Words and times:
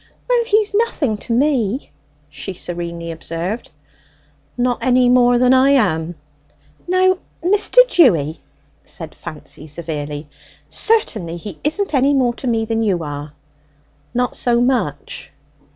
"Well, 0.27 0.43
he's 0.45 0.73
nothing 0.73 1.17
to 1.17 1.31
me," 1.31 1.91
she 2.27 2.53
serenely 2.55 3.11
observed. 3.11 3.69
"Not 4.57 4.79
any 4.81 5.09
more 5.09 5.37
than 5.37 5.53
I 5.53 5.69
am?" 5.69 6.15
"Now, 6.87 7.19
Mr. 7.43 7.87
Dewy," 7.87 8.39
said 8.81 9.13
Fancy 9.13 9.67
severely, 9.67 10.27
"certainly 10.69 11.37
he 11.37 11.59
isn't 11.63 11.93
any 11.93 12.15
more 12.15 12.33
to 12.33 12.47
me 12.47 12.65
than 12.65 12.81
you 12.81 13.03
are!" 13.03 13.33
"Not 14.15 14.35
so 14.35 14.59
much?" 14.59 15.31